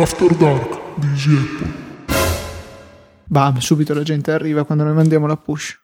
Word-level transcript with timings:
After 0.00 0.34
Dark 0.36 0.98
di 0.98 1.06
Easy 1.06 1.36
Apple. 1.36 1.84
Bam, 3.24 3.58
subito 3.58 3.94
la 3.94 4.02
gente 4.02 4.30
arriva 4.30 4.64
quando 4.64 4.84
noi 4.84 4.94
mandiamo 4.94 5.26
la 5.26 5.36
push. 5.36 5.78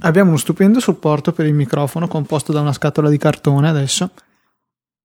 Abbiamo 0.00 0.30
uno 0.30 0.38
stupendo 0.38 0.80
supporto 0.80 1.32
per 1.32 1.46
il 1.46 1.54
microfono 1.54 2.08
composto 2.08 2.52
da 2.52 2.60
una 2.60 2.72
scatola 2.72 3.08
di 3.08 3.18
cartone 3.18 3.68
adesso. 3.68 4.10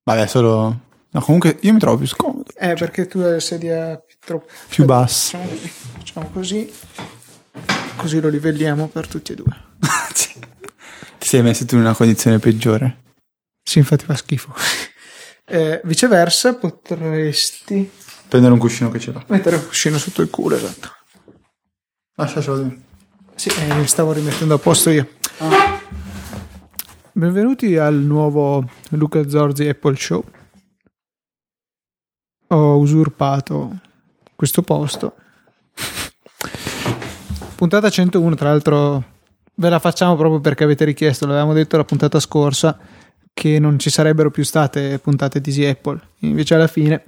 Vabbè, 0.04 0.27
solo... 0.27 0.82
No, 1.09 1.21
comunque 1.21 1.57
io 1.61 1.73
mi 1.73 1.80
trovo 1.80 1.98
più 1.98 2.07
scomodo. 2.07 2.52
Eh, 2.55 2.73
perché 2.73 3.07
tu 3.07 3.20
hai 3.20 3.31
la 3.31 3.39
sedia 3.39 3.97
più 3.97 4.15
troppo... 4.20 4.52
Più 4.68 4.86
bassa. 4.86 5.38
Facciamo 5.38 5.49
così. 5.49 5.70
Facciamo 5.97 6.29
così. 6.31 6.73
Così 7.95 8.20
lo 8.20 8.29
livelliamo 8.29 8.88
per 8.88 9.07
tutti 9.07 9.31
e 9.31 9.36
due. 9.36 9.55
Ti 11.18 11.27
sei 11.27 11.41
messo 11.41 11.65
tu 11.65 11.75
in 11.75 11.81
una 11.81 11.95
condizione 11.95 12.39
peggiore. 12.39 13.04
Sì, 13.63 13.79
infatti 13.79 14.05
fa 14.05 14.15
schifo. 14.15 14.54
Eh, 15.50 15.80
viceversa, 15.86 16.56
potresti 16.56 17.90
Prendere 18.28 18.52
un 18.52 18.60
cuscino 18.60 18.92
che 18.92 19.00
ce 19.00 19.14
l'ho. 19.14 19.24
mettere 19.28 19.56
un 19.56 19.66
cuscino 19.66 19.98
sotto 19.98 20.22
il 20.22 20.30
culo, 20.30 20.58
esatto. 20.58 20.90
Lasciacelo 22.16 22.62
lì. 22.64 22.84
Sì, 23.36 23.50
eh, 23.50 23.73
mi 23.76 23.88
stavo 23.88 24.12
rimettendo 24.12 24.56
a 24.56 24.58
posto 24.58 24.90
io. 24.90 25.08
Benvenuti 27.14 27.78
al 27.78 27.96
nuovo 27.96 28.70
Luca 28.90 29.30
Zorzi 29.30 29.70
Apple 29.70 29.96
Show. 29.96 30.23
Ho 32.48 32.78
usurpato 32.78 33.80
questo 34.36 34.62
posto. 34.64 35.16
Puntata 37.56 37.90
101, 37.90 38.36
tra 38.36 38.50
l'altro 38.50 39.04
ve 39.54 39.70
la 39.70 39.80
facciamo 39.80 40.18
proprio 40.18 40.42
perché 40.42 40.66
avete 40.66 40.84
richiesto, 40.84 41.26
l'avevamo 41.26 41.54
detto 41.54 41.78
la 41.78 41.86
puntata 41.86 42.20
scorsa 42.20 42.78
che 43.38 43.59
non 43.59 43.77
ci 43.77 43.91
sarebbero 43.91 44.32
più 44.32 44.44
state 44.44 44.98
puntate 44.98 45.40
di 45.40 45.64
Apple. 45.64 46.00
Invece 46.22 46.55
alla 46.55 46.66
fine 46.66 47.04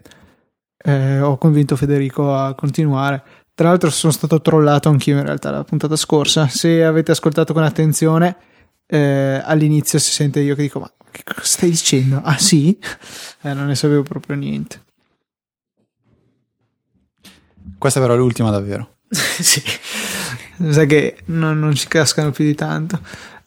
eh, 0.78 1.20
ho 1.22 1.40
convinto 1.40 1.76
Federico 1.76 2.36
a 2.36 2.54
continuare. 2.54 3.24
Tra 3.56 3.70
l'altro 3.70 3.90
sono 3.90 4.14
stato 4.14 4.40
trollato 4.40 4.90
anch'io 4.90 5.18
in 5.18 5.24
realtà 5.24 5.50
la 5.50 5.64
puntata 5.64 5.96
scorsa. 5.96 6.48
Se 6.48 6.84
avete 6.84 7.10
ascoltato 7.10 7.52
con 7.52 7.64
attenzione, 7.64 8.38
eh, 8.86 9.42
all'inizio 9.44 9.98
si 9.98 10.12
sente 10.12 10.40
io 10.42 10.54
che 10.54 10.62
dico 10.62 10.80
ma 10.80 10.92
che 11.10 11.24
cosa 11.24 11.42
stai 11.42 11.72
dicendo? 11.72 12.22
Ah 12.24 12.38
sì? 12.38 12.78
Eh, 13.42 13.54
non 13.54 13.68
ne 13.68 13.76
sapevo 13.76 14.04
proprio 14.04 14.36
niente. 14.36 14.84
Questa 17.78 18.02
però 18.02 18.14
è 18.14 18.18
l'ultima 18.18 18.52
davvero. 18.52 18.98
sì, 19.10 19.64
mi 20.58 20.74
sa 20.74 20.84
che 20.84 21.20
non, 21.28 21.58
non 21.58 21.74
ci 21.74 21.88
cascano 21.88 22.32
più 22.32 22.44
di 22.44 22.54
tanto. 22.54 23.00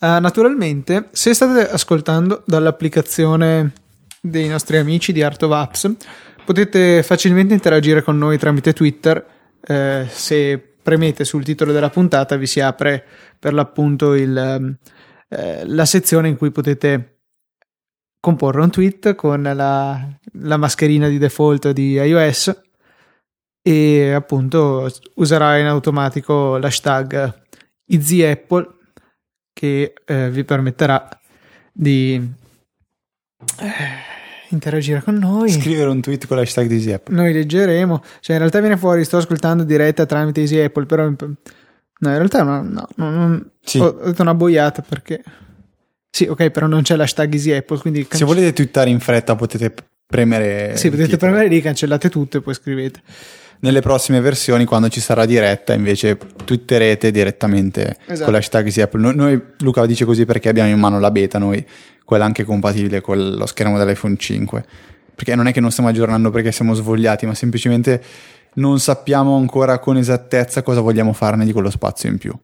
Uh, 0.03 0.19
naturalmente, 0.19 1.11
se 1.13 1.33
state 1.33 1.71
ascoltando 1.71 2.43
dall'applicazione 2.45 3.73
dei 4.21 4.49
nostri 4.49 4.77
amici 4.77 5.13
di 5.13 5.23
Art 5.23 5.41
of 5.45 5.53
Apps, 5.53 5.95
potete 6.45 7.05
facilmente 7.05 7.55
interagire 7.55 8.03
con 8.03 8.19
noi 8.19 8.37
tramite 8.37 8.73
Twitter. 8.73 9.25
Eh, 9.65 10.07
se 10.09 10.59
premete 10.83 11.25
sul 11.25 11.45
titolo 11.45 11.71
della 11.71 11.89
puntata, 11.89 12.35
vi 12.35 12.49
si 12.49 12.59
apre 12.59 13.05
per 13.39 13.53
l'appunto 13.53 14.15
il, 14.15 14.77
eh, 15.29 15.67
la 15.67 15.85
sezione 15.85 16.27
in 16.27 16.37
cui 16.37 16.51
potete 16.51 17.21
comporre 18.19 18.61
un 18.61 18.71
tweet 18.71 19.15
con 19.15 19.41
la, 19.41 20.05
la 20.33 20.57
mascherina 20.57 21.07
di 21.07 21.19
default 21.19 21.71
di 21.71 21.93
iOS 21.93 22.61
e 23.63 24.11
appunto 24.11 24.91
userà 25.15 25.59
in 25.59 25.67
automatico 25.67 26.57
l'hashtag 26.57 27.45
EasyApple 27.87 28.81
che 29.53 29.95
eh, 30.05 30.31
vi 30.31 30.45
permetterà 30.45 31.09
di 31.73 32.15
eh, 33.59 33.75
interagire 34.49 35.03
con 35.03 35.17
noi. 35.17 35.51
Scrivere 35.51 35.89
un 35.91 36.01
tweet 36.01 36.27
con 36.27 36.37
l'hashtag 36.37 36.67
di 36.67 36.75
Easy 36.75 36.93
Apple. 36.93 37.15
Noi 37.15 37.33
leggeremo, 37.33 38.03
cioè 38.21 38.35
in 38.35 38.39
realtà 38.39 38.61
viene 38.61 38.77
fuori, 38.77 39.05
sto 39.05 39.19
ascoltando 39.19 39.65
diretta 39.65 40.07
tramite 40.07 40.41
Easy 40.41 40.59
Apple, 40.59 40.87
però 40.87 41.05
no, 41.05 41.15
in 41.17 41.37
realtà 42.01 42.43
no, 42.43 42.63
no, 42.63 42.89
no, 42.97 43.45
Sì. 43.63 43.79
ho 43.79 43.87
ho 43.87 44.05
detto 44.07 44.23
una 44.23 44.35
boiata 44.35 44.83
perché 44.83 45.23
sì, 46.11 46.25
ok, 46.27 46.51
però 46.51 46.67
non 46.67 46.83
c'è 46.83 46.97
l'hashtag 46.97 47.33
Easy 47.33 47.53
Apple, 47.53 47.79
quindi 47.79 48.07
Se 48.11 48.25
volete 48.25 48.53
twittare 48.53 48.91
in 48.91 49.01
fretta 49.01 49.35
potete 49.35 49.73
premere... 50.07 50.77
sì, 50.77 50.91
potete 50.91 51.09
titolo. 51.09 51.33
premere 51.33 51.49
lì, 51.49 51.61
cancellate 51.63 52.11
tutto 52.11 52.37
e 52.37 52.41
poi 52.43 52.53
scrivete. 52.55 53.01
Nelle 53.63 53.81
prossime 53.81 54.21
versioni, 54.21 54.65
quando 54.65 54.89
ci 54.89 55.01
sarà 55.01 55.25
diretta, 55.25 55.73
invece 55.73 56.19
twitterete 56.45 57.13
direttamente 57.13 57.97
Esatto. 58.07 58.25
con 58.25 58.33
l'hashtag 58.33 58.65
Easy 58.67 58.81
Apple. 58.81 59.01
Noi, 59.01 59.15
noi- 59.15 59.43
Luca 59.61 59.87
dice 59.87 60.05
così 60.05 60.25
perché 60.25 60.49
abbiamo 60.49 60.69
in 60.69 60.79
mano 60.81 60.99
la 60.99 61.13
beta, 61.13 61.39
noi, 61.39 61.65
quella 62.05 62.25
anche 62.25 62.43
compatibile 62.43 63.01
con 63.01 63.35
lo 63.35 63.47
schermo 63.47 63.79
dell'iPhone 63.79 64.17
5. 64.17 64.65
Perché 65.15 65.37
non 65.37 65.47
è 65.47 65.53
che 65.53 65.61
non 65.61 65.71
stiamo 65.71 65.89
aggiornando 65.91 66.31
perché 66.31 66.51
siamo 66.51 66.75
svogliati, 66.75 67.25
ma 67.25 67.35
semplicemente 67.35 68.03
non 68.55 68.81
sappiamo 68.81 69.37
ancora 69.37 69.79
con 69.79 69.97
esattezza 69.97 70.63
cosa 70.63 70.81
vogliamo 70.81 71.13
farne 71.13 71.45
di 71.45 71.53
quello 71.53 71.71
spazio 71.71 72.09
in 72.09 72.19
più. 72.19 72.35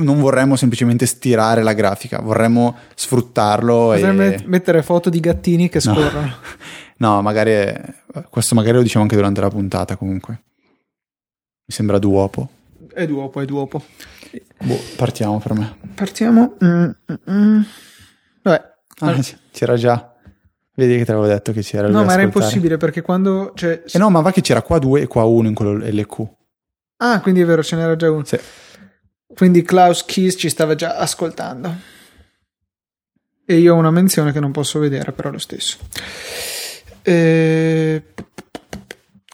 Non 0.00 0.20
vorremmo 0.20 0.54
semplicemente 0.56 1.06
stirare 1.06 1.62
la 1.62 1.72
grafica, 1.72 2.20
vorremmo 2.20 2.76
sfruttarlo 2.94 3.86
Potremmo 3.94 4.22
e... 4.22 4.28
met- 4.28 4.44
mettere 4.44 4.82
foto 4.82 5.08
di 5.08 5.18
gattini 5.18 5.70
che 5.70 5.80
No. 5.84 5.94
scorrono. 5.94 6.32
No, 7.00 7.22
magari 7.22 7.72
questo 8.28 8.56
magari 8.56 8.74
lo 8.76 8.82
diciamo 8.82 9.04
anche 9.04 9.14
durante 9.16 9.40
la 9.40 9.48
puntata 9.48 9.94
comunque. 9.96 10.42
Mi 11.68 11.74
sembra 11.74 11.98
duopo. 11.98 12.48
È 12.94 13.04
duopo, 13.06 13.42
è 13.42 13.44
duopo. 13.44 13.82
Boh, 14.64 14.80
partiamo 14.96 15.38
per 15.38 15.52
me. 15.52 15.76
Partiamo. 15.94 16.56
Mm, 16.64 16.84
mm, 17.12 17.30
mm. 17.30 17.60
Vabbè. 18.40 18.74
Ah, 19.00 19.20
c'era 19.50 19.76
già. 19.76 20.14
Vedi 20.74 20.96
che 20.96 21.04
te 21.04 21.12
l'avevo 21.12 21.30
detto 21.30 21.52
che 21.52 21.60
c'era. 21.60 21.88
no, 21.88 22.04
ma 22.04 22.14
era 22.14 22.22
impossibile 22.22 22.78
perché 22.78 23.02
quando. 23.02 23.52
Cioè, 23.54 23.82
Eh 23.86 23.98
no, 23.98 24.08
ma 24.08 24.22
va 24.22 24.32
che 24.32 24.40
c'era 24.40 24.62
qua 24.62 24.78
due 24.78 25.02
e 25.02 25.06
qua 25.08 25.24
uno 25.24 25.48
in 25.48 25.54
quello 25.54 25.74
LQ. 25.76 26.26
Ah, 26.96 27.20
quindi 27.20 27.42
è 27.42 27.44
vero, 27.44 27.62
ce 27.62 27.76
n'era 27.76 27.96
già 27.96 28.10
uno. 28.10 28.24
Sì. 28.24 28.40
Quindi 29.26 29.60
Klaus 29.60 30.06
Kies 30.06 30.36
ci 30.38 30.48
stava 30.48 30.74
già 30.74 30.96
ascoltando. 30.96 31.70
E 33.44 33.58
io 33.58 33.74
ho 33.74 33.76
una 33.78 33.90
menzione 33.90 34.32
che 34.32 34.40
non 34.40 34.52
posso 34.52 34.78
vedere, 34.78 35.12
però 35.12 35.30
lo 35.30 35.38
stesso. 35.38 35.76
Eh, 37.02 38.02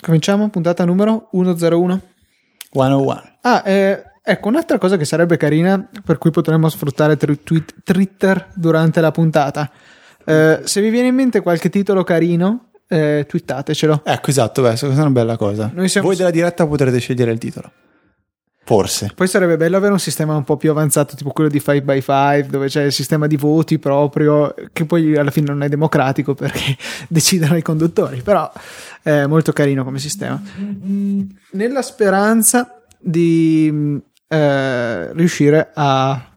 Cominciamo, 0.00 0.50
puntata 0.50 0.84
numero 0.84 1.28
101. 1.30 2.00
101. 2.74 3.22
Ah, 3.42 3.62
eh, 3.64 4.02
ecco, 4.22 4.48
un'altra 4.48 4.78
cosa 4.78 4.96
che 4.96 5.04
sarebbe 5.04 5.36
carina, 5.36 5.88
per 6.04 6.18
cui 6.18 6.30
potremmo 6.30 6.68
sfruttare 6.68 7.16
tweet- 7.16 7.74
Twitter 7.84 8.48
durante 8.54 9.00
la 9.00 9.10
puntata. 9.12 9.70
Eh, 10.24 10.60
se 10.64 10.80
vi 10.80 10.90
viene 10.90 11.08
in 11.08 11.14
mente 11.14 11.40
qualche 11.40 11.70
titolo 11.70 12.02
carino, 12.02 12.70
eh, 12.88 13.24
twittatecelo. 13.28 14.02
Ecco, 14.04 14.30
esatto, 14.30 14.62
beh, 14.62 14.68
questa 14.68 14.86
è 14.88 14.90
una 14.90 15.10
bella 15.10 15.36
cosa. 15.36 15.70
Siamo- 15.84 16.08
Voi 16.08 16.16
della 16.16 16.30
diretta 16.30 16.66
potrete 16.66 16.98
scegliere 16.98 17.30
il 17.30 17.38
titolo. 17.38 17.70
Forse. 18.66 19.12
Poi 19.14 19.28
sarebbe 19.28 19.58
bello 19.58 19.76
avere 19.76 19.92
un 19.92 19.98
sistema 19.98 20.34
un 20.34 20.42
po' 20.42 20.56
più 20.56 20.70
avanzato, 20.70 21.14
tipo 21.14 21.30
quello 21.30 21.50
di 21.50 21.60
5x5, 21.64 22.46
dove 22.46 22.68
c'è 22.68 22.84
il 22.84 22.92
sistema 22.92 23.26
di 23.26 23.36
voti 23.36 23.78
proprio, 23.78 24.54
che 24.72 24.86
poi 24.86 25.16
alla 25.16 25.30
fine 25.30 25.48
non 25.48 25.62
è 25.62 25.68
democratico 25.68 26.34
perché 26.34 26.76
decidono 27.08 27.56
i 27.56 27.62
conduttori, 27.62 28.22
però 28.22 28.50
è 29.02 29.26
molto 29.26 29.52
carino 29.52 29.84
come 29.84 29.98
sistema. 29.98 30.40
Nella 31.50 31.82
speranza 31.82 32.82
di 32.98 34.00
eh, 34.28 35.12
riuscire 35.12 35.70
a... 35.74 36.28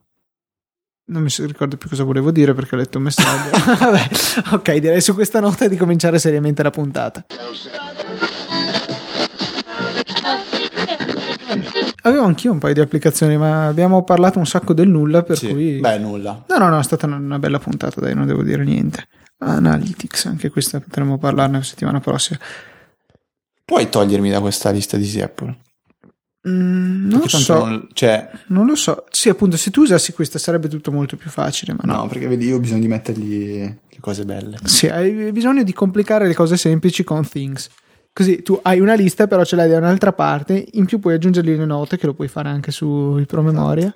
Non 1.10 1.22
mi 1.22 1.30
ricordo 1.38 1.78
più 1.78 1.88
cosa 1.88 2.04
volevo 2.04 2.32
dire 2.32 2.54
perché 2.54 2.76
ho 2.76 2.78
letto 2.78 2.98
un 2.98 3.06
messaggio. 3.06 3.52
Vabbè, 3.80 4.10
ok, 4.52 4.76
direi 4.76 5.00
su 5.00 5.14
questa 5.14 5.40
nota 5.40 5.70
di 5.70 5.78
cominciare 5.78 6.20
seriamente 6.20 6.62
la 6.62 6.72
puntata. 6.72 7.26
Anch'io 12.28 12.52
un 12.52 12.60
paio 12.60 12.74
di 12.76 12.80
applicazioni, 12.80 13.38
ma 13.38 13.68
abbiamo 13.68 14.04
parlato 14.04 14.38
un 14.40 14.46
sacco 14.46 14.74
del 14.74 14.88
nulla, 14.88 15.24
per 15.24 15.38
Sì. 15.38 15.50
cui... 15.50 15.80
Beh, 15.80 15.98
nulla. 15.98 16.44
No, 16.48 16.58
no, 16.58 16.70
no, 16.70 16.80
è 16.80 16.84
stata 16.84 17.06
una, 17.08 17.40
bella 17.40 17.60
puntata, 17.60 18.00
dai, 18.00 18.14
non 18.14 18.28
devo 18.28 18.44
dire 18.44 18.64
niente. 18.64 19.08
Analytics, 19.40 20.26
anche 20.26 20.50
questa 20.50 20.80
potremmo 20.80 21.18
parlarne 21.18 21.58
la 21.58 21.64
settimana 21.64 22.00
prossima. 22.00 22.40
Puoi 23.66 23.90
togliermi 23.90 24.30
da 24.30 24.40
questa 24.40 24.70
lista 24.70 24.98
di 24.98 25.04
Easy 25.04 25.22
Apple? 25.22 25.58
Mm, 26.48 27.10
non 27.10 27.20
lo 27.20 27.28
so, 27.28 27.66
non- 27.66 27.88
cioè, 27.94 28.30
non 28.48 28.66
lo 28.66 28.76
so. 28.76 29.06
Sì, 29.10 29.28
appunto, 29.30 29.58
se 29.58 29.70
tu 29.70 29.82
usassi 29.82 30.14
questa 30.14 30.40
sarebbe 30.40 30.70
tutto 30.70 30.92
molto 30.92 31.18
più 31.18 31.30
facile, 31.30 31.74
ma 31.74 31.82
no. 31.84 32.02
no, 32.02 32.08
perché 32.08 32.28
vedi, 32.28 32.48
io 32.48 32.56
ho 32.56 32.60
bisogno 32.60 32.82
di 32.82 32.88
mettergli 32.88 33.58
le 33.64 33.98
cose 34.00 34.24
belle. 34.24 34.58
Sì, 34.64 34.88
hai 34.88 35.32
bisogno 35.34 35.64
di 35.64 35.74
complicare 35.74 36.26
le 36.28 36.34
cose 36.34 36.56
semplici 36.56 37.04
con 37.04 37.28
things. 37.28 37.70
Così 38.18 38.42
tu 38.42 38.60
hai 38.64 38.80
una 38.80 38.96
lista, 38.96 39.28
però 39.28 39.44
ce 39.46 39.56
l'hai 39.56 39.70
da 39.70 39.78
un'altra 39.78 40.12
parte. 40.12 40.70
In 40.72 40.86
più 40.86 40.98
puoi 40.98 41.14
aggiungergli 41.14 41.56
le 41.56 41.66
note, 41.66 42.00
che 42.00 42.08
lo 42.08 42.16
puoi 42.16 42.28
fare 42.28 42.50
anche 42.50 42.72
sui 42.72 43.28
promemoria. 43.28 43.96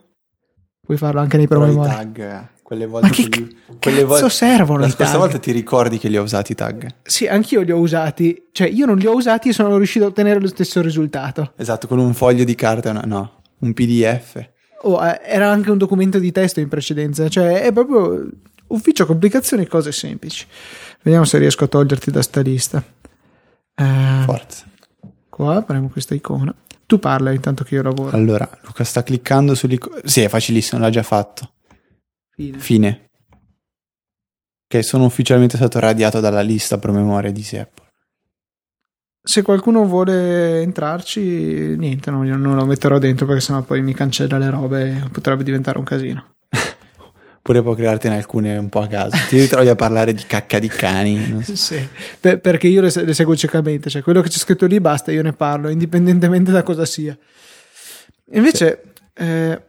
Puoi 0.79 0.95
farlo 0.95 1.21
anche 1.21 1.37
nei 1.37 1.47
promemoria. 1.47 1.95
tag, 1.95 2.19
eh, 2.19 2.47
quelle 2.61 2.85
volte 2.85 3.07
Ma 3.07 3.13
che, 3.15 3.29
che 3.29 3.39
li- 3.39 3.57
quelle 3.79 4.01
cazzo 4.01 4.07
volte- 4.07 4.29
servono 4.29 4.81
La 4.81 4.89
scorsa 4.89 5.17
volta 5.17 5.39
ti 5.39 5.51
ricordi 5.51 5.97
che 5.97 6.07
li 6.07 6.17
ho 6.17 6.21
usati 6.21 6.51
i 6.51 6.55
tag? 6.55 6.87
Sì, 7.01 7.25
anch'io 7.25 7.61
li 7.61 7.71
ho 7.71 7.79
usati. 7.79 8.49
Cioè, 8.51 8.67
io 8.67 8.85
non 8.85 8.97
li 8.99 9.07
ho 9.07 9.15
usati 9.15 9.49
e 9.49 9.53
sono 9.53 9.75
riuscito 9.77 10.05
a 10.05 10.09
ottenere 10.09 10.39
lo 10.39 10.47
stesso 10.49 10.81
risultato. 10.81 11.53
Esatto, 11.55 11.87
con 11.87 11.97
un 11.97 12.13
foglio 12.13 12.43
di 12.43 12.53
carta, 12.53 12.91
no, 12.91 13.01
no, 13.03 13.41
un 13.61 13.73
PDF. 13.73 14.49
Oh, 14.83 15.03
eh, 15.03 15.19
era 15.23 15.49
anche 15.49 15.71
un 15.71 15.79
documento 15.79 16.19
di 16.19 16.31
testo 16.31 16.59
in 16.59 16.67
precedenza. 16.67 17.27
Cioè, 17.27 17.61
è 17.63 17.73
proprio 17.73 18.29
ufficio 18.67 19.07
complicazioni, 19.07 19.65
cose 19.65 19.91
semplici. 19.91 20.45
Vediamo 21.01 21.25
se 21.25 21.39
riesco 21.39 21.63
a 21.63 21.67
toglierti 21.67 22.11
da 22.11 22.21
sta 22.21 22.41
lista. 22.41 22.83
Eh, 23.75 24.23
Forza. 24.25 24.65
qua 25.29 25.57
apriamo 25.57 25.89
questa 25.89 26.13
icona. 26.13 26.53
Tu 26.85 26.99
parla 26.99 27.31
intanto 27.31 27.63
che 27.63 27.75
io 27.75 27.83
lavoro. 27.83 28.15
Allora, 28.15 28.49
Luca 28.63 28.83
sta 28.83 29.01
cliccando 29.01 29.55
sull'icona. 29.55 30.01
Sì, 30.03 30.21
è 30.21 30.27
facilissimo, 30.27 30.81
l'ha 30.81 30.89
già 30.89 31.03
fatto. 31.03 31.53
Fine. 32.31 32.59
Fine. 32.59 33.09
Che 34.67 34.83
sono 34.83 35.05
ufficialmente 35.05 35.57
stato 35.57 35.79
radiato 35.79 36.19
dalla 36.19 36.41
lista 36.41 36.77
promemoria 36.77 37.31
di 37.31 37.47
Apple. 37.53 37.89
Se 39.23 39.41
qualcuno 39.43 39.85
vuole 39.85 40.61
entrarci, 40.61 41.75
niente, 41.77 42.09
non, 42.09 42.25
non 42.27 42.55
lo 42.55 42.65
metterò 42.65 42.97
dentro 42.97 43.25
perché 43.25 43.41
sennò 43.41 43.61
poi 43.61 43.81
mi 43.81 43.93
cancella 43.93 44.37
le 44.37 44.49
robe 44.49 45.07
potrebbe 45.11 45.43
diventare 45.43 45.77
un 45.77 45.83
casino. 45.83 46.33
Oppure 47.51 47.63
può 47.63 47.73
creartene 47.75 48.15
alcune 48.15 48.55
un 48.55 48.69
po' 48.69 48.79
a 48.79 48.87
caso. 48.87 49.17
Ti 49.27 49.37
ritrovi 49.37 49.67
a 49.67 49.75
parlare 49.75 50.13
di 50.13 50.23
cacca 50.25 50.57
di 50.57 50.69
cani. 50.69 51.43
so. 51.43 51.55
Sì, 51.55 51.85
per- 52.17 52.39
perché 52.39 52.67
io 52.67 52.79
le, 52.79 52.89
le 52.93 53.13
seguo 53.13 53.35
ciecamente, 53.35 53.89
cioè 53.89 54.01
quello 54.01 54.21
che 54.21 54.29
c'è 54.29 54.37
scritto 54.37 54.65
lì 54.65 54.79
basta, 54.79 55.11
io 55.11 55.21
ne 55.21 55.33
parlo, 55.33 55.67
indipendentemente 55.67 56.51
da 56.51 56.63
cosa 56.63 56.85
sia. 56.85 57.17
Invece, 58.31 58.93
eh, 59.13 59.61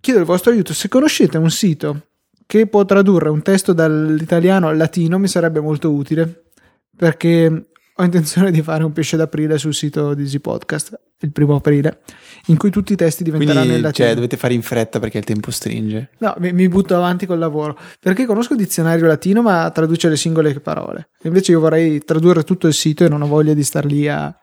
chiedo 0.00 0.20
il 0.20 0.26
vostro 0.26 0.52
aiuto, 0.52 0.74
se 0.74 0.88
conoscete 0.88 1.38
un 1.38 1.50
sito 1.50 2.08
che 2.46 2.66
può 2.66 2.84
tradurre 2.84 3.30
un 3.30 3.40
testo 3.40 3.72
dall'italiano 3.72 4.68
al 4.68 4.76
latino, 4.76 5.18
mi 5.18 5.28
sarebbe 5.28 5.60
molto 5.60 5.90
utile, 5.90 6.50
perché 6.94 7.68
ho 7.94 8.04
intenzione 8.04 8.50
di 8.50 8.60
fare 8.60 8.84
un 8.84 8.92
pesce 8.92 9.16
d'aprile 9.16 9.56
sul 9.56 9.74
sito 9.74 10.12
di 10.12 10.24
Easy 10.24 10.40
Podcast, 10.40 10.98
il 11.20 11.32
primo 11.32 11.56
aprile, 11.56 12.00
in 12.46 12.56
cui 12.56 12.70
tutti 12.70 12.92
i 12.92 12.96
testi 12.96 13.24
diventeranno 13.24 13.60
in 13.60 13.64
Quindi, 13.66 13.82
latino. 13.82 14.06
cioè, 14.06 14.14
dovete 14.14 14.36
fare 14.36 14.54
in 14.54 14.62
fretta 14.62 15.00
perché 15.00 15.18
il 15.18 15.24
tempo 15.24 15.50
stringe. 15.50 16.10
No, 16.18 16.34
mi, 16.38 16.52
mi 16.52 16.68
butto 16.68 16.94
avanti 16.94 17.26
col 17.26 17.38
lavoro 17.38 17.78
perché 18.00 18.24
conosco 18.26 18.52
il 18.52 18.58
dizionario 18.58 19.06
latino, 19.06 19.42
ma 19.42 19.70
traduce 19.70 20.08
le 20.08 20.16
singole 20.16 20.58
parole. 20.60 21.08
Invece 21.22 21.52
io 21.52 21.60
vorrei 21.60 22.04
tradurre 22.04 22.44
tutto 22.44 22.66
il 22.66 22.74
sito 22.74 23.04
e 23.04 23.08
non 23.08 23.22
ho 23.22 23.26
voglia 23.26 23.54
di 23.54 23.64
star 23.64 23.84
lì 23.84 24.08
a. 24.08 24.34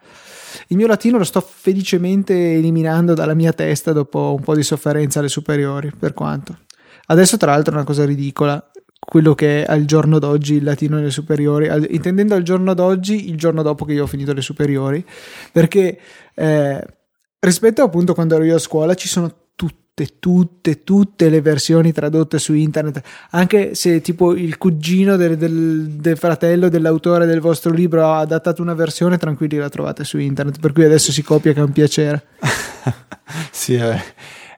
Il 0.67 0.77
mio 0.77 0.87
latino 0.87 1.17
lo 1.17 1.25
sto 1.25 1.41
felicemente 1.41 2.53
eliminando 2.53 3.13
dalla 3.13 3.33
mia 3.33 3.51
testa 3.51 3.91
dopo 3.91 4.35
un 4.37 4.43
po' 4.43 4.55
di 4.55 4.63
sofferenza 4.63 5.19
alle 5.19 5.27
superiori. 5.27 5.91
Per 5.97 6.13
quanto 6.13 6.57
adesso, 7.07 7.37
tra 7.37 7.51
l'altro, 7.51 7.73
è 7.73 7.75
una 7.75 7.85
cosa 7.85 8.05
ridicola. 8.05 8.71
Quello 9.05 9.35
che 9.35 9.63
è 9.63 9.71
al 9.71 9.85
giorno 9.85 10.17
d'oggi 10.19 10.55
il 10.55 10.63
latino 10.63 10.97
nelle 10.97 11.11
superiori, 11.11 11.67
al- 11.69 11.87
intendendo 11.89 12.33
al 12.35 12.41
giorno 12.43 12.73
d'oggi 12.73 13.29
il 13.29 13.37
giorno 13.37 13.61
dopo 13.61 13.85
che 13.85 13.93
io 13.93 14.03
ho 14.03 14.07
finito 14.07 14.33
le 14.33 14.41
superiori, 14.41 15.05
perché 15.51 15.97
eh, 16.33 16.83
rispetto 17.39 17.83
appunto 17.83 18.13
quando 18.13 18.35
ero 18.35 18.43
io 18.43 18.55
a 18.55 18.59
scuola 18.59 18.95
ci 18.95 19.07
sono 19.07 19.31
tutte, 19.55 20.19
tutte, 20.19 20.83
tutte 20.83 21.29
le 21.29 21.39
versioni 21.39 21.93
tradotte 21.93 22.39
su 22.39 22.53
internet, 22.53 23.01
anche 23.29 23.75
se 23.75 24.01
tipo 24.01 24.33
il 24.35 24.57
cugino 24.57 25.15
del, 25.15 25.37
del- 25.37 25.87
del 25.91 26.17
fratello 26.17 26.67
dell'autore 26.67 27.25
del 27.25 27.39
vostro 27.39 27.71
libro 27.71 28.03
ha 28.05 28.19
adattato 28.19 28.61
una 28.61 28.73
versione, 28.73 29.17
tranquilli 29.17 29.57
la 29.57 29.69
trovate 29.69 30.03
su 30.03 30.17
internet, 30.17 30.59
per 30.59 30.73
cui 30.73 30.83
adesso 30.83 31.11
si 31.13 31.21
copia 31.21 31.53
che 31.53 31.59
è 31.59 31.63
un 31.63 31.71
piacere. 31.71 32.25
sì, 33.51 33.77
vabbè. 33.77 34.03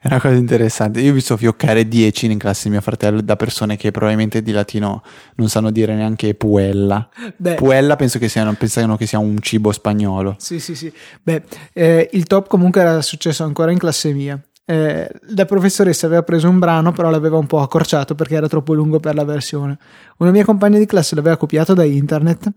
È 0.00 0.06
una 0.06 0.20
cosa 0.20 0.34
interessante. 0.34 1.00
Io 1.00 1.10
ho 1.10 1.14
visto 1.14 1.36
fioccare 1.36 1.88
10 1.88 2.30
in 2.30 2.38
classe 2.38 2.64
di 2.64 2.70
mio 2.70 2.80
fratello 2.80 3.20
da 3.20 3.34
persone 3.34 3.76
che 3.76 3.90
probabilmente 3.90 4.42
di 4.42 4.52
latino 4.52 5.02
non 5.34 5.48
sanno 5.48 5.70
dire 5.70 5.94
neanche 5.94 6.34
puella. 6.34 7.08
Beh, 7.36 7.54
Puella 7.54 7.96
penso 7.96 8.20
che 8.20 8.28
siano, 8.28 8.52
pensano 8.54 8.96
che 8.96 9.06
sia 9.06 9.18
un 9.18 9.40
cibo 9.40 9.72
spagnolo. 9.72 10.36
Sì, 10.38 10.60
sì, 10.60 10.76
sì. 10.76 10.92
Beh, 11.20 11.42
eh, 11.72 12.10
il 12.12 12.24
top 12.24 12.46
comunque 12.46 12.80
era 12.80 13.02
successo 13.02 13.42
ancora 13.42 13.72
in 13.72 13.78
classe 13.78 14.12
mia. 14.12 14.40
Eh, 14.64 15.10
la 15.34 15.44
professoressa 15.46 16.06
aveva 16.06 16.22
preso 16.22 16.48
un 16.48 16.60
brano, 16.60 16.92
però 16.92 17.10
l'aveva 17.10 17.36
un 17.36 17.46
po' 17.46 17.60
accorciato 17.60 18.14
perché 18.14 18.36
era 18.36 18.46
troppo 18.46 18.74
lungo 18.74 19.00
per 19.00 19.16
la 19.16 19.24
versione. 19.24 19.78
Una 20.18 20.30
mia 20.30 20.44
compagna 20.44 20.78
di 20.78 20.86
classe 20.86 21.16
l'aveva 21.16 21.36
copiato 21.36 21.74
da 21.74 21.84
internet 21.84 22.50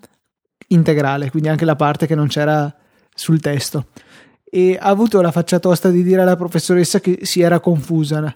integrale, 0.67 1.31
quindi 1.31 1.49
anche 1.49 1.65
la 1.65 1.75
parte 1.75 2.05
che 2.05 2.13
non 2.13 2.27
c'era 2.27 2.71
sul 3.15 3.39
testo. 3.39 3.87
E 4.53 4.77
ha 4.79 4.89
avuto 4.89 5.21
la 5.21 5.31
faccia 5.31 5.59
tosta 5.59 5.89
di 5.89 6.03
dire 6.03 6.21
alla 6.21 6.35
professoressa 6.35 6.99
che 6.99 7.19
si 7.21 7.39
era 7.41 7.61
confusa. 7.61 8.35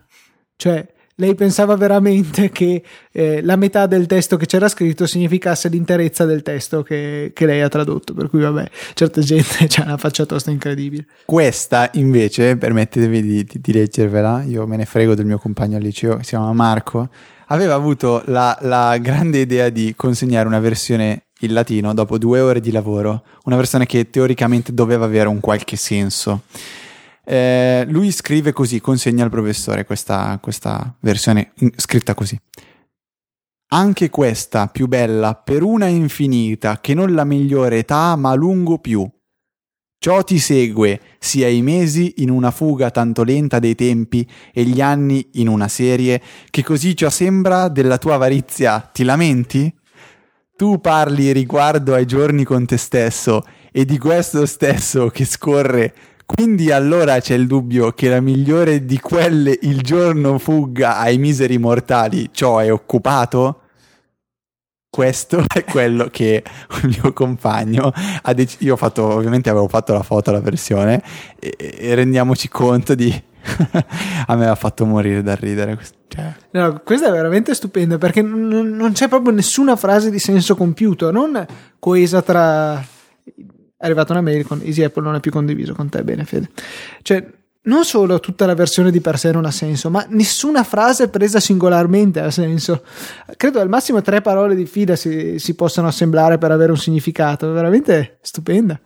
Cioè, 0.56 0.88
lei 1.18 1.34
pensava 1.34 1.76
veramente 1.76 2.50
che 2.50 2.84
eh, 3.12 3.42
la 3.42 3.56
metà 3.56 3.86
del 3.86 4.06
testo 4.06 4.36
che 4.36 4.46
c'era 4.46 4.68
scritto 4.68 5.06
significasse 5.06 5.70
l'interezza 5.70 6.26
del 6.26 6.42
testo 6.42 6.84
che, 6.84 7.32
che 7.34 7.46
lei 7.46 7.62
ha 7.62 7.70
tradotto. 7.70 8.14
Per 8.14 8.30
cui, 8.30 8.42
vabbè, 8.42 8.70
certa 8.94 9.22
gente 9.22 9.68
ha 9.80 9.84
una 9.84 9.98
faccia 9.98 10.26
tosta 10.26 10.52
incredibile. 10.52 11.06
Questa 11.26 11.90
invece, 11.94 12.58
permettetemi 12.58 13.22
di, 13.22 13.44
di- 13.44 13.62
di 13.62 13.74
leggervela, 13.74 14.44
io 14.44 14.68
me 14.68 14.76
ne 14.76 14.86
frego 14.86 15.16
del 15.16 15.26
mio 15.26 15.38
compagno 15.38 15.78
al 15.78 15.84
liceo, 15.84 16.18
si 16.22 16.30
chiama 16.30 16.52
Marco, 16.52 17.10
aveva 17.48 17.76
avuto 17.76 18.22
la, 18.26 18.58
la 18.62 18.98
grande 18.98 19.40
idea 19.40 19.70
di 19.70 19.94
consegnare 19.96 20.48
una 20.48 20.60
versione 20.60 21.28
in 21.40 21.54
latino 21.54 21.94
dopo 21.94 22.18
due 22.18 22.40
ore 22.40 22.60
di 22.60 22.72
lavoro, 22.72 23.24
una 23.44 23.56
versione 23.56 23.86
che 23.86 24.10
teoricamente 24.10 24.74
doveva 24.74 25.06
avere 25.06 25.28
un 25.28 25.40
qualche 25.40 25.76
senso. 25.76 26.44
Eh, 27.24 27.86
lui 27.88 28.12
scrive 28.12 28.54
così, 28.54 28.80
consegna 28.80 29.24
al 29.24 29.30
professore 29.30 29.86
questa, 29.86 30.38
questa 30.42 30.96
versione 31.00 31.54
scritta 31.76 32.14
così. 32.14 32.40
Anche 33.70 34.10
questa 34.10 34.68
più 34.68 34.88
bella 34.88 35.34
per 35.34 35.64
una 35.64 35.88
infinita, 35.88 36.80
che 36.80 36.94
non 36.94 37.14
la 37.14 37.26
migliore 37.26 37.80
età, 37.80 38.16
ma 38.16 38.34
lungo 38.36 38.78
più. 38.78 39.10
Ciò 39.98 40.24
ti 40.24 40.38
segue, 40.38 41.02
sia 41.18 41.48
i 41.48 41.64
mesi 41.64 42.16
in 42.18 42.30
una 42.30 42.52
fuga 42.52 42.92
tanto 42.92 43.24
lenta 43.24 43.58
dei 43.58 43.74
tempi 43.74 44.30
e 44.54 44.64
gli 44.64 44.80
anni 44.80 45.28
in 45.34 45.48
una 45.48 45.68
serie, 45.68 46.22
che 46.52 46.64
così 46.64 46.96
ciò 46.96 47.10
sembra 47.10 47.70
della 47.70 47.98
tua 47.98 48.14
avarizia, 48.14 48.80
ti 48.80 49.04
lamenti? 49.04 49.74
Tu 50.58 50.80
parli 50.80 51.34
riguardo 51.34 51.94
ai 51.94 52.06
giorni 52.06 52.46
con 52.46 52.66
te 52.66 52.78
stesso 52.78 53.44
e 53.74 53.84
di 53.84 53.98
questo 53.98 54.46
stesso 54.46 55.10
che 55.10 55.26
scorre, 55.26 55.94
quindi 56.26 56.72
allora 56.72 57.20
c'è 57.20 57.36
il 57.36 57.46
dubbio 57.46 57.92
che 57.92 58.08
la 58.08 58.22
migliore 58.22 58.86
di 58.86 58.98
quelle 58.98 59.60
il 59.64 59.82
giorno 59.82 60.38
fugga 60.38 60.98
ai 60.98 61.18
miseri 61.18 61.58
mortali, 61.58 62.30
ciò 62.32 62.60
è 62.60 62.72
occupato? 62.72 63.64
Questo 64.90 65.44
è 65.54 65.66
quello 65.66 66.08
che 66.10 66.42
il 66.84 66.98
mio 67.02 67.12
compagno 67.12 67.92
ha 68.22 68.34
deciso. 68.34 68.64
Io 68.64 68.74
ho 68.76 68.78
fatto, 68.78 69.04
ovviamente 69.04 69.50
avevo 69.50 69.68
fatto 69.68 69.92
la 69.92 70.04
foto, 70.04 70.32
la 70.32 70.40
versione, 70.40 71.04
e, 71.38 71.54
e 71.58 71.96
rendiamoci 71.96 72.48
conto 72.48 72.96
di. 72.96 73.24
a 74.28 74.36
me 74.36 74.48
ha 74.48 74.56
fatto 74.56 74.86
morire 74.86 75.22
da 75.22 75.36
ridere. 75.36 75.78
Cioè, 76.08 76.34
No, 76.52 76.82
questa 76.84 77.08
è 77.08 77.12
veramente 77.12 77.54
stupenda 77.54 77.98
perché 77.98 78.22
non, 78.22 78.48
non 78.48 78.92
c'è 78.94 79.08
proprio 79.08 79.34
nessuna 79.34 79.76
frase 79.76 80.10
di 80.10 80.20
senso 80.20 80.56
compiuto, 80.56 81.12
non 81.12 81.46
coesa 81.80 82.22
tra. 82.22 82.80
È 82.80 83.86
arrivata 83.86 84.14
una 84.14 84.22
mail 84.22 84.46
con 84.46 84.62
Easy 84.64 84.84
Apple 84.84 85.04
non 85.04 85.16
è 85.16 85.20
più 85.20 85.32
condiviso 85.32 85.74
con 85.74 85.90
te, 85.90 86.04
bene 86.04 86.26
Fede. 86.26 86.50
Cioè, 87.02 87.26
non 87.64 87.84
solo 87.84 88.20
tutta 88.20 88.46
la 88.46 88.54
versione 88.54 88.92
di 88.92 89.02
per 89.02 89.18
sé 89.18 89.32
non 89.32 89.46
ha 89.46 89.52
senso, 89.52 89.90
ma 89.90 90.06
nessuna 90.10 90.64
frase 90.64 91.10
presa 91.10 91.40
singolarmente 91.40 92.20
ha 92.20 92.32
senso. 92.32 92.84
Credo 93.36 93.60
al 93.60 93.70
massimo 93.70 94.02
tre 94.02 94.22
parole 94.22 94.56
di 94.56 94.66
fila 94.66 94.96
si, 94.96 95.40
si 95.40 95.56
possano 95.56 95.88
assemblare 95.88 96.38
per 96.38 96.52
avere 96.52 96.72
un 96.72 96.78
significato. 96.78 97.52
Veramente 97.52 98.20
stupenda. 98.22 98.80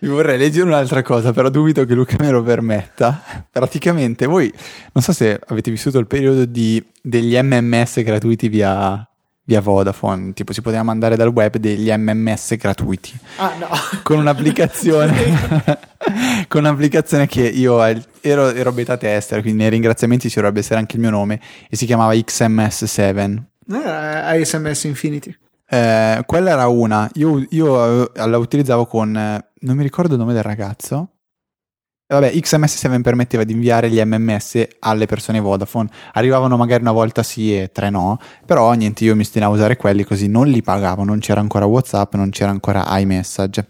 Vi 0.00 0.06
vorrei 0.06 0.38
leggere 0.38 0.64
un'altra 0.64 1.02
cosa, 1.02 1.32
però 1.32 1.48
dubito 1.48 1.84
che 1.84 1.94
Luca 1.94 2.16
me 2.20 2.30
lo 2.30 2.42
permetta. 2.42 3.20
Praticamente 3.50 4.26
voi, 4.26 4.52
non 4.92 5.02
so 5.02 5.12
se 5.12 5.40
avete 5.48 5.72
vissuto 5.72 5.98
il 5.98 6.06
periodo 6.06 6.44
di, 6.44 6.84
degli 7.02 7.36
MMS 7.36 8.02
gratuiti 8.04 8.48
via, 8.48 9.04
via 9.42 9.60
Vodafone, 9.60 10.34
tipo 10.34 10.52
si 10.52 10.62
poteva 10.62 10.84
mandare 10.84 11.16
dal 11.16 11.28
web 11.28 11.56
degli 11.56 11.90
MMS 11.90 12.56
gratuiti. 12.56 13.18
Ah, 13.38 13.54
no. 13.58 13.68
con 14.04 14.18
un'applicazione 14.18 15.78
con 16.46 16.60
un'applicazione 16.60 17.26
che 17.26 17.42
io 17.42 17.82
ero, 17.82 18.52
ero 18.52 18.72
beta 18.72 18.96
tester 18.96 19.40
quindi 19.40 19.62
nei 19.62 19.70
ringraziamenti 19.70 20.28
ci 20.28 20.36
dovrebbe 20.36 20.60
essere 20.60 20.78
anche 20.78 20.96
il 20.96 21.02
mio 21.02 21.10
nome 21.10 21.40
e 21.68 21.76
si 21.76 21.86
chiamava 21.86 22.12
XMS7 22.12 23.36
Non 23.66 23.82
era 23.82 24.44
SMS 24.44 24.84
Infinity. 24.84 25.36
Eh, 25.70 26.22
quella 26.24 26.50
era 26.50 26.66
una 26.68 27.10
io, 27.14 27.44
io 27.50 28.12
eh, 28.14 28.26
la 28.26 28.38
utilizzavo 28.38 28.86
con 28.86 29.14
eh, 29.14 29.47
non 29.60 29.76
mi 29.76 29.82
ricordo 29.82 30.14
il 30.14 30.20
nome 30.20 30.32
del 30.32 30.42
ragazzo. 30.42 31.12
E 32.10 32.14
vabbè 32.14 32.28
XMS7 32.28 33.02
permetteva 33.02 33.44
di 33.44 33.52
inviare 33.52 33.90
gli 33.90 34.00
MMS 34.02 34.66
alle 34.78 35.04
persone 35.04 35.40
Vodafone. 35.40 35.90
Arrivavano 36.12 36.56
magari 36.56 36.80
una 36.80 36.92
volta 36.92 37.22
sì 37.22 37.54
e 37.54 37.70
tre 37.70 37.90
no 37.90 38.18
però 38.46 38.72
niente 38.72 39.04
io 39.04 39.14
mi 39.14 39.20
ostinavo 39.22 39.52
a 39.52 39.56
usare 39.56 39.76
quelli 39.76 40.04
così 40.04 40.26
non 40.26 40.46
li 40.46 40.62
pagavo 40.62 41.04
non 41.04 41.18
c'era 41.18 41.40
ancora 41.40 41.66
Whatsapp 41.66 42.14
non 42.14 42.30
c'era 42.30 42.50
ancora 42.50 42.86
iMessage. 42.98 43.66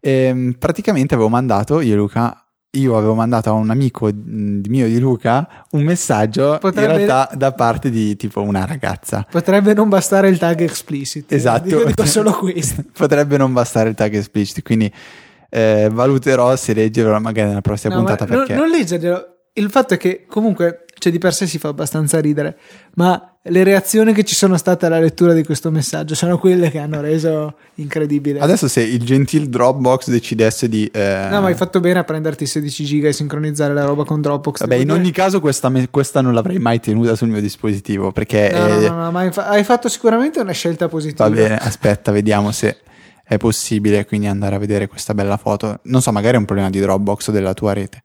Ehm, 0.00 0.54
praticamente 0.58 1.12
avevo 1.14 1.28
mandato 1.28 1.80
io 1.80 1.92
e 1.92 1.96
Luca 1.96 2.47
io 2.72 2.96
avevo 2.98 3.14
mandato 3.14 3.48
a 3.48 3.52
un 3.52 3.70
amico 3.70 4.06
mh, 4.12 4.60
mio 4.68 4.86
di 4.86 4.98
Luca 4.98 5.64
un 5.70 5.82
messaggio 5.84 6.58
Potrebbe- 6.60 7.00
in 7.00 7.06
realtà 7.06 7.34
da 7.34 7.52
parte 7.52 7.88
di 7.90 8.14
tipo 8.16 8.42
una 8.42 8.66
ragazza 8.66 9.26
Potrebbe 9.30 9.72
non 9.72 9.88
bastare 9.88 10.28
il 10.28 10.36
tag 10.38 10.60
explicit. 10.60 11.32
Esatto. 11.32 11.64
Dico, 11.64 11.84
dico 11.84 12.04
solo 12.04 12.32
questo. 12.32 12.84
potrebbe 12.92 13.36
non 13.38 13.52
bastare 13.54 13.88
il 13.88 13.94
tag 13.94 14.14
explicit 14.14 14.62
quindi 14.62 14.92
eh, 15.50 15.88
valuterò 15.90 16.54
se 16.56 16.74
leggerlo 16.74 17.18
magari 17.20 17.48
nella 17.48 17.62
prossima 17.62 17.94
No, 17.94 18.00
puntata 18.04 18.26
non- 18.26 18.38
perché 18.44 18.54
non 18.54 18.68
leggerglielo. 18.68 19.26
Il 19.54 19.70
fatto 19.70 19.94
è 19.94 19.96
che 19.96 20.26
comunque 20.28 20.84
cioè 20.98 21.12
di 21.12 21.18
per 21.18 21.32
sé 21.34 21.46
si 21.46 21.58
fa 21.58 21.68
abbastanza 21.68 22.20
ridere, 22.20 22.58
ma 22.94 23.32
le 23.42 23.64
reazioni 23.64 24.12
che 24.12 24.24
ci 24.24 24.34
sono 24.34 24.56
state 24.58 24.84
alla 24.86 24.98
lettura 25.00 25.32
di 25.32 25.42
questo 25.42 25.70
messaggio 25.70 26.14
sono 26.14 26.36
quelle 26.38 26.70
che 26.70 26.78
hanno 26.78 27.00
reso 27.00 27.54
incredibile. 27.76 28.40
Adesso 28.40 28.68
se 28.68 28.82
il 28.82 29.02
gentil 29.04 29.48
Dropbox 29.48 30.10
decidesse 30.10 30.68
di... 30.68 30.84
eh, 30.92 31.28
No, 31.30 31.40
ma 31.40 31.46
hai 31.46 31.54
fatto 31.54 31.80
bene 31.80 32.00
a 32.00 32.04
prenderti 32.04 32.44
16 32.44 32.84
giga 32.84 33.08
e 33.08 33.12
sincronizzare 33.12 33.72
la 33.72 33.84
roba 33.84 34.04
con 34.04 34.20
Dropbox. 34.20 34.60
Vabbè, 34.60 34.74
in 34.74 34.80
Devo 34.82 34.92
ogni 34.94 35.02
dire- 35.04 35.14
caso 35.14 35.40
questa, 35.40 35.70
me- 35.70 35.88
questa 35.90 36.20
non 36.20 36.34
l'avrei 36.34 36.58
mai 36.58 36.78
tenuta 36.80 37.14
sul 37.16 37.28
mio 37.28 37.40
dispositivo 37.40 38.12
perché... 38.12 38.50
No, 38.52 38.58
no, 38.66 38.78
eh, 38.80 38.88
no, 38.88 38.94
no, 39.04 39.10
ma 39.10 39.20
hai 39.20 39.32
fa- 39.32 39.46
hai 39.48 39.64
fatto 39.64 39.88
sicuramente 39.88 40.40
una 40.40 40.52
scelta 40.52 40.88
positiva. 40.88 41.28
Va 41.28 41.34
bene, 41.34 41.56
aspetta, 41.56 42.12
vediamo 42.12 42.52
se 42.52 42.78
è 43.24 43.36
possibile 43.38 44.04
quindi 44.04 44.26
andare 44.26 44.56
a 44.56 44.58
vedere 44.58 44.88
questa 44.88 45.14
bella 45.14 45.38
foto. 45.38 45.80
Non 45.84 46.02
so, 46.02 46.12
magari 46.12 46.34
è 46.36 46.38
un 46.38 46.44
problema 46.44 46.68
di 46.68 46.80
Dropbox 46.80 47.28
o 47.28 47.32
della 47.32 47.54
tua 47.54 47.72
rete. 47.72 48.02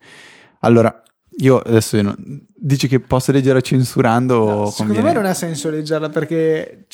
Allora, 0.60 1.03
io 1.38 1.60
adesso 1.60 1.96
io 1.98 2.04
non- 2.04 2.46
dici 2.56 2.88
che 2.88 3.00
posso 3.00 3.32
leggere 3.32 3.62
censurando 3.62 4.38
o 4.38 4.70
Secondo 4.72 5.02
me 5.02 5.14
non 5.14 5.26
ha 5.26 5.34
senso 5.34 5.70
leggerla 5.70 6.10
perché 6.10 6.86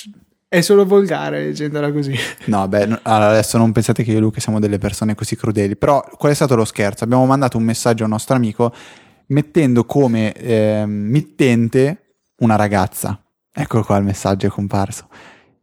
è 0.48 0.62
solo 0.62 0.86
volgare 0.86 1.44
leggendola 1.44 1.92
così. 1.92 2.14
No, 2.46 2.68
beh, 2.68 2.86
no- 2.88 3.00
adesso 3.04 3.58
non 3.58 3.72
pensate 3.72 4.04
che 4.04 4.12
io 4.12 4.18
e 4.18 4.22
Luca 4.22 4.40
siamo 4.40 4.60
delle 4.60 4.80
persone 4.80 5.14
così 5.14 5.36
crudeli. 5.36 5.76
Però 5.76 6.04
qual 6.18 6.32
è 6.32 6.36
stato 6.36 6.56
lo 6.56 6.66
scherzo? 6.66 7.04
Abbiamo 7.04 7.26
mandato 7.26 7.58
un 7.58 7.64
messaggio 7.64 8.02
a 8.04 8.06
un 8.06 8.12
nostro 8.14 8.36
amico 8.36 8.74
mettendo 9.28 9.86
come 9.86 10.34
ehm, 10.34 10.90
mittente 10.90 12.16
una 12.38 12.56
ragazza. 12.56 13.22
Ecco 13.54 13.84
qua 13.84 13.98
il 13.98 14.04
messaggio 14.06 14.48
è 14.48 14.50
comparso. 14.50 15.08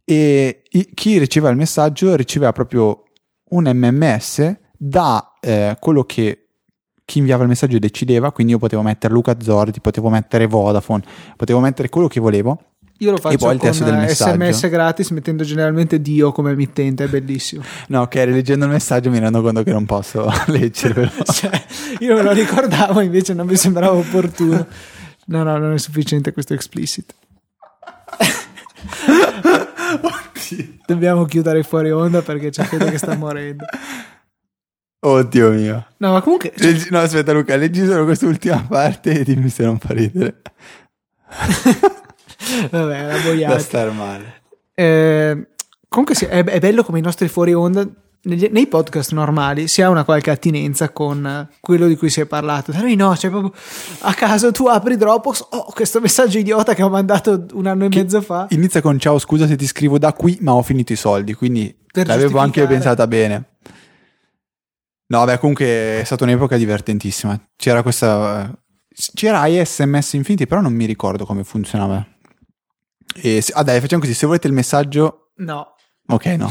E 0.05 0.63
chi 0.95 1.19
riceveva 1.19 1.51
il 1.51 1.59
messaggio 1.59 2.15
riceveva 2.15 2.53
proprio 2.53 3.03
un 3.51 3.65
MMS 3.65 4.57
da 4.79 5.33
eh, 5.41 5.77
quello 5.81 6.05
che 6.05 6.46
chi 7.07 7.19
inviava 7.21 7.45
il 7.45 7.49
messaggio 7.49 7.79
decideva, 7.79 8.33
quindi 8.33 8.53
io 8.53 8.59
potevo 8.59 8.83
mettere 8.83 9.15
Luca 9.15 9.37
Zordi, 9.41 9.81
potevo 9.81 10.11
mettere 10.11 10.47
Vodafone, 10.47 11.05
potevo 11.37 11.61
mettere 11.61 11.89
quello 11.89 12.09
che 12.09 12.19
volevo. 12.19 12.61
Io 12.99 13.13
lo 13.13 13.19
faccio 13.19 13.37
poi 13.37 13.55
il 13.55 13.61
testo 13.61 13.85
del 13.85 13.95
eh, 13.95 13.99
messaggio. 13.99 14.43
sms 14.43 14.69
gratis 14.69 15.11
mettendo 15.11 15.45
generalmente 15.45 16.01
Dio 16.01 16.33
come 16.33 16.51
emittente, 16.51 17.05
è 17.05 17.09
bellissimo. 17.09 17.63
No, 17.89 18.01
ok, 18.03 18.15
rileggendo 18.15 18.65
il 18.65 18.73
messaggio 18.73 19.11
mi 19.11 19.21
rendo 19.21 19.41
conto 19.41 19.63
che 19.63 19.71
non 19.71 19.87
posso 19.87 20.29
leggervelo. 20.47 21.11
Cioè, 21.25 21.65
io 22.01 22.17
me 22.17 22.23
lo 22.23 22.33
ricordavo, 22.33 23.01
invece 23.01 23.35
non 23.35 23.47
mi 23.47 23.57
sembrava 23.57 23.95
opportuno. 23.95 24.67
No, 25.27 25.43
no, 25.45 25.57
non 25.59 25.75
è 25.75 25.79
sufficiente 25.79 26.33
questo 26.33 26.55
explicit. 26.55 27.15
Dobbiamo 30.87 31.25
chiudere 31.25 31.63
fuori 31.63 31.93
onda 31.93 32.23
perché 32.23 32.51
c'è 32.51 32.67
gente 32.69 32.91
che 32.91 32.99
sta 32.99 33.17
morendo. 33.17 33.65
Oddio 34.99 35.51
mio. 35.53 35.87
No, 35.99 36.13
ma 36.13 36.21
comunque 36.23 36.53
cioè, 36.57 36.67
Leggi- 36.73 36.89
no, 36.91 36.99
aspetta 37.01 37.33
Luca, 37.33 37.55
leggi 37.57 37.85
solo 37.87 38.05
quest'ultima 38.05 38.65
parte 38.69 39.21
e 39.21 39.25
dimmi 39.25 39.49
se 39.49 39.65
non 39.65 39.79
fa 39.79 39.93
ridere. 39.93 40.43
vabbè, 42.71 42.99
è 42.99 43.05
una 43.05 43.17
Da 43.17 43.23
boiata. 43.23 43.59
star 43.59 43.91
male. 43.93 44.43
Eh, 44.75 45.47
comunque 45.89 46.15
sì, 46.15 46.25
è, 46.25 46.45
è 46.45 46.59
bello 46.59 46.83
come 46.83 46.99
i 46.99 47.03
nostri 47.03 47.29
fuori 47.29 47.53
onda 47.55 47.87
negli- 48.23 48.49
nei 48.51 48.67
podcast 48.67 49.13
normali 49.13 49.69
si 49.69 49.83
ha 49.83 49.89
una 49.89 50.05
qualche 50.05 50.31
attinenza 50.31 50.91
con 50.91 51.49
quello 51.61 51.87
di 51.87 51.97
cui 51.97 52.11
si 52.11 52.21
è 52.21 52.27
parlato. 52.27 52.73
Da 52.73 52.81
noi 52.81 52.97
no, 52.97 53.17
cioè 53.17 53.31
proprio 53.31 53.53
a 54.01 54.15
caso 54.15 54.51
tu 54.51 54.67
apri 54.67 54.97
Dropbox, 54.97 55.47
oh, 55.51 55.67
questo 55.73 56.01
messaggio 56.01 56.39
idiota 56.39 56.75
che 56.75 56.83
ho 56.83 56.89
mandato 56.89 57.47
un 57.53 57.67
anno 57.67 57.85
e 57.85 57.89
mezzo 57.91 58.21
fa. 58.21 58.47
Inizia 58.51 58.81
con 58.81 58.99
ciao, 58.99 59.19
scusa 59.19 59.47
se 59.47 59.57
ti 59.57 59.67
scrivo 59.67 59.99
da 59.99 60.13
qui, 60.13 60.39
ma 60.41 60.53
ho 60.55 60.63
finito 60.63 60.93
i 60.93 60.97
soldi, 60.97 61.35
quindi 61.35 61.75
l'avevo 61.93 62.39
anche 62.39 62.67
pensata 62.67 63.07
bene. 63.07 63.45
No, 65.09 65.25
beh, 65.25 65.39
comunque 65.39 65.67
è 66.01 66.03
stata 66.05 66.25
un'epoca 66.25 66.57
divertentissima. 66.57 67.39
C'era 67.57 67.83
questa 67.83 68.53
c'era 69.15 69.45
SMS 69.47 70.15
Infinity, 70.15 70.47
però 70.47 70.61
non 70.61 70.73
mi 70.73 70.87
ricordo 70.87 71.27
come 71.27 71.45
funzionava. 71.45 72.05
E 73.15 73.41
se- 73.41 73.53
ah, 73.55 73.63
dai, 73.63 73.81
facciamo 73.81 74.01
così, 74.01 74.15
se 74.15 74.27
volete 74.27 74.47
il 74.47 74.53
messaggio 74.53 75.33
No. 75.39 75.75
Ok, 76.09 76.27
no. 76.27 76.51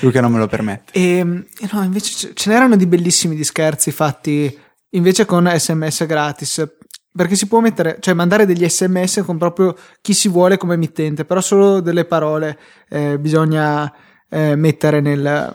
Luca 0.00 0.20
non 0.20 0.30
me 0.32 0.38
lo 0.38 0.46
permette. 0.46 0.92
E, 0.92 1.18
e 1.18 1.68
no, 1.72 1.82
invece 1.82 2.12
ce- 2.14 2.32
ce 2.34 2.50
n'erano 2.50 2.76
di 2.76 2.86
bellissimi 2.86 3.34
di 3.34 3.44
scherzi 3.44 3.90
fatti 3.90 4.56
invece 4.90 5.24
con 5.24 5.50
SMS 5.52 6.06
gratis. 6.06 6.68
Perché 7.16 7.36
si 7.36 7.46
può 7.46 7.60
mettere, 7.60 7.98
cioè 8.00 8.12
mandare 8.12 8.44
degli 8.44 8.68
sms 8.68 9.22
con 9.24 9.38
proprio 9.38 9.76
chi 10.00 10.12
si 10.12 10.28
vuole 10.28 10.56
come 10.56 10.74
emittente, 10.74 11.24
però 11.24 11.40
solo 11.40 11.80
delle 11.80 12.04
parole 12.06 12.58
eh, 12.88 13.18
bisogna 13.20 13.92
eh, 14.28 14.56
mettere 14.56 15.00
nel 15.00 15.52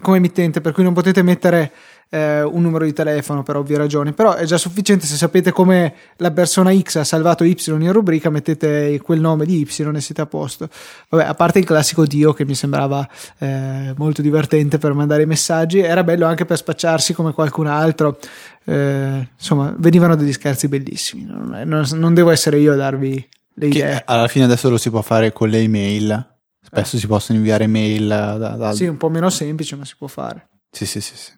come 0.00 0.18
emittente, 0.18 0.60
per 0.60 0.72
cui 0.72 0.82
non 0.82 0.92
potete 0.92 1.22
mettere 1.22 1.72
eh, 2.10 2.42
un 2.42 2.60
numero 2.62 2.84
di 2.84 2.92
telefono 2.92 3.42
per 3.42 3.56
ovvie 3.56 3.78
ragioni, 3.78 4.12
però 4.12 4.34
è 4.34 4.44
già 4.44 4.58
sufficiente 4.58 5.06
se 5.06 5.16
sapete 5.16 5.52
come 5.52 5.94
la 6.16 6.30
persona 6.32 6.76
X 6.76 6.96
ha 6.96 7.04
salvato 7.04 7.44
Y 7.44 7.56
in 7.68 7.92
rubrica, 7.92 8.30
mettete 8.30 9.00
quel 9.00 9.20
nome 9.20 9.46
di 9.46 9.60
Y 9.60 9.86
e 9.94 10.00
siete 10.00 10.20
a 10.20 10.26
posto. 10.26 10.68
Vabbè, 11.08 11.24
a 11.24 11.34
parte 11.34 11.60
il 11.60 11.64
classico 11.64 12.04
Dio 12.04 12.32
che 12.32 12.44
mi 12.44 12.54
sembrava 12.54 13.08
eh, 13.38 13.94
molto 13.96 14.22
divertente 14.22 14.78
per 14.78 14.92
mandare 14.92 15.22
i 15.22 15.26
messaggi, 15.26 15.78
era 15.78 16.02
bello 16.02 16.26
anche 16.26 16.44
per 16.44 16.56
spacciarsi 16.56 17.14
come 17.14 17.32
qualcun 17.32 17.68
altro. 17.68 18.18
Eh, 18.64 19.28
insomma, 19.36 19.72
venivano 19.78 20.16
degli 20.16 20.32
scherzi 20.32 20.68
bellissimi. 20.68 21.24
Non, 21.24 21.62
non- 21.64 21.86
non 21.94 22.14
devo 22.14 22.30
essere 22.30 22.58
io 22.58 22.72
a 22.72 22.76
darvi 22.76 23.28
le 23.54 23.66
idee. 23.66 24.02
alla 24.04 24.28
fine 24.28 24.44
adesso 24.44 24.68
lo 24.68 24.78
si 24.78 24.90
può 24.90 25.02
fare 25.02 25.32
con 25.32 25.48
le 25.48 25.58
email. 25.58 26.29
Spesso 26.62 26.98
si 26.98 27.06
possono 27.06 27.38
inviare 27.38 27.66
mail 27.66 28.06
da, 28.06 28.56
da- 28.56 28.72
Sì, 28.72 28.86
un 28.86 28.96
po' 28.96 29.08
meno 29.08 29.30
semplice, 29.30 29.76
ma 29.76 29.84
si 29.84 29.94
può 29.96 30.06
fare. 30.06 30.48
sì, 30.70 30.86
sì, 30.86 31.00
sì, 31.00 31.16
sì. 31.16 31.32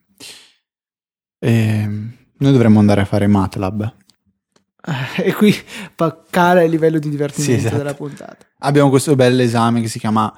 Ehm, 1.39 2.13
noi 2.39 2.53
dovremmo 2.53 2.79
andare 2.79 3.01
a 3.01 3.05
fare 3.05 3.27
MATLAB. 3.27 3.95
Eh, 5.17 5.23
E 5.29 5.33
qui 5.35 5.55
pa- 5.95 6.25
cala 6.29 6.63
il 6.63 6.71
livello 6.71 6.99
di 6.99 7.09
divertimento 7.09 7.53
Sì, 7.53 7.59
esatto. 7.59 7.77
della 7.77 7.95
puntata. 7.95 8.39
Abbiamo 8.59 8.91
questo 8.91 9.15
bell'esame 9.15 9.81
che 9.81 9.89
si 9.89 9.99
chiama 9.99 10.33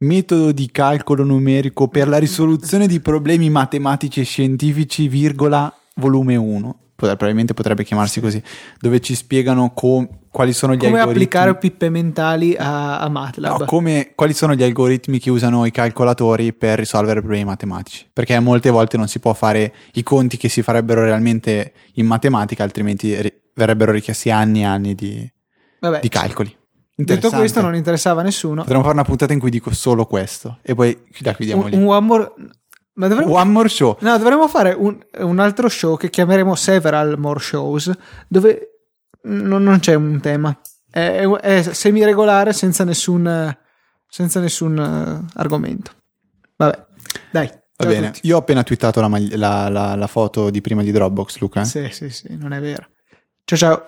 Metodo 0.00 0.52
di 0.52 0.70
calcolo 0.70 1.24
numerico 1.24 1.88
per 1.88 2.06
la 2.06 2.18
risoluzione 2.18 2.86
di 2.86 3.00
problemi 3.00 3.50
matematici 3.50 4.20
e 4.20 4.24
scientifici, 4.24 5.08
virgola, 5.08 5.72
volume 5.96 6.36
1. 6.36 6.78
Probabilmente 7.00 7.54
potrebbe 7.54 7.84
chiamarsi 7.84 8.20
così, 8.20 8.42
dove 8.80 8.98
ci 8.98 9.14
spiegano 9.14 9.70
com- 9.72 10.08
quali 10.32 10.52
sono 10.52 10.74
gli 10.74 10.78
Come 10.78 10.98
algoritmi. 10.98 11.12
applicare 11.12 11.56
pippe 11.56 11.90
mentali 11.90 12.56
a, 12.56 12.98
a 12.98 13.08
MATLAB. 13.08 13.60
No, 13.60 13.64
come- 13.66 14.10
quali 14.16 14.32
sono 14.32 14.52
gli 14.56 14.64
algoritmi 14.64 15.20
che 15.20 15.30
usano 15.30 15.64
i 15.64 15.70
calcolatori 15.70 16.52
per 16.52 16.76
risolvere 16.80 17.20
problemi 17.20 17.44
matematici? 17.44 18.04
Perché 18.12 18.40
molte 18.40 18.70
volte 18.70 18.96
non 18.96 19.06
si 19.06 19.20
può 19.20 19.32
fare 19.32 19.72
i 19.92 20.02
conti 20.02 20.36
che 20.36 20.48
si 20.48 20.60
farebbero 20.60 21.02
realmente 21.04 21.72
in 21.94 22.06
matematica, 22.06 22.64
altrimenti 22.64 23.14
ri- 23.22 23.32
verrebbero 23.54 23.92
richiesti 23.92 24.32
anni 24.32 24.62
e 24.62 24.64
anni 24.64 24.94
di, 24.96 25.32
Vabbè, 25.78 26.00
di 26.00 26.08
calcoli. 26.08 26.52
detto 26.96 27.30
questo 27.30 27.60
non 27.60 27.76
interessava 27.76 28.22
a 28.22 28.24
nessuno. 28.24 28.62
Potremmo 28.62 28.82
fare 28.82 28.94
una 28.94 29.04
puntata 29.04 29.32
in 29.32 29.38
cui 29.38 29.50
dico 29.50 29.72
solo 29.72 30.04
questo 30.04 30.58
e 30.62 30.74
poi 30.74 30.98
la 31.20 31.32
chiudiamo 31.32 31.62
Un, 31.62 31.70
lì. 31.70 31.76
un 31.76 31.86
one 31.86 32.00
more... 32.06 32.32
Ma 32.98 33.06
dovremmo... 33.06 33.32
One 33.34 33.50
more 33.50 33.68
show. 33.68 33.96
No, 34.00 34.18
dovremmo 34.18 34.48
fare 34.48 34.72
un, 34.72 34.98
un 35.18 35.38
altro 35.38 35.68
show 35.68 35.96
che 35.96 36.10
chiameremo 36.10 36.54
Several 36.56 37.16
More 37.16 37.38
Shows, 37.38 37.90
dove 38.26 38.70
non, 39.22 39.62
non 39.62 39.78
c'è 39.78 39.94
un 39.94 40.20
tema. 40.20 40.58
È, 40.90 40.98
è, 41.00 41.26
è 41.28 41.62
semi-regolare 41.62 42.52
senza 42.52 42.82
nessun, 42.82 43.56
senza 44.08 44.40
nessun 44.40 44.78
eh, 44.78 45.32
argomento. 45.38 45.92
Vabbè, 46.56 46.86
dai. 47.30 47.46
Va 47.76 47.86
bene. 47.86 48.10
tutti. 48.10 48.26
Io 48.26 48.34
ho 48.34 48.40
appena 48.40 48.64
twittato 48.64 49.00
la, 49.00 49.08
la- 49.36 49.68
la- 49.68 49.94
la 49.94 50.06
foto 50.08 50.50
di 50.50 50.60
prima 50.60 50.82
di 50.82 50.90
Dropbox, 50.90 51.38
Luca. 51.38 51.62
Sì, 51.62 51.88
sì, 51.92 52.10
sì, 52.10 52.36
non 52.36 52.52
è 52.52 52.60
vero. 52.60 52.88
Ciao 53.44 53.56
ciao. 53.58 53.84